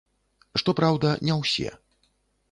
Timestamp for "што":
0.61-0.73